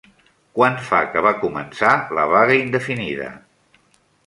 Quant 0.59 0.79
fa 0.85 1.01
que 1.11 1.23
va 1.25 1.33
començar 1.43 1.93
la 2.21 2.25
vaga 2.33 2.57
indefinida? 2.63 3.31